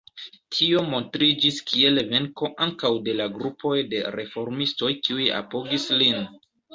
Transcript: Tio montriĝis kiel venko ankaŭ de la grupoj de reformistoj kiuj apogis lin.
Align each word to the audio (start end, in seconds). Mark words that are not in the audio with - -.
Tio 0.53 0.79
montriĝis 0.91 1.57
kiel 1.71 1.99
venko 2.13 2.49
ankaŭ 2.65 2.91
de 3.07 3.15
la 3.17 3.27
grupoj 3.35 3.73
de 3.91 3.99
reformistoj 4.15 4.89
kiuj 5.09 5.29
apogis 5.41 5.87
lin. 6.01 6.19